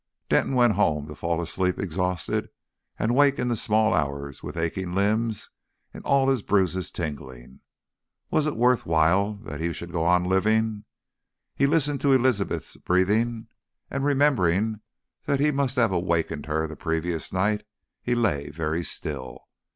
[0.29, 2.49] Denton went home, to fall asleep exhausted
[2.97, 5.51] and wake in the small hours with aching limbs
[5.93, 7.59] and all his bruises tingling.
[8.31, 10.85] Was it worth while that he should go on living?
[11.53, 13.45] He listened to Elizabeth's breathing,
[13.91, 14.79] and remembering
[15.25, 17.63] that he must have awaked her the previous night,
[18.01, 19.49] he lay very still.